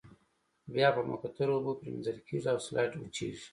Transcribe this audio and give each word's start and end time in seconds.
بیا 0.73 0.89
په 0.95 1.01
مقطرو 1.11 1.53
اوبو 1.55 1.71
پریمنځل 1.79 2.17
کیږي 2.27 2.47
او 2.53 2.59
سلایډ 2.65 2.91
وچیږي. 2.95 3.45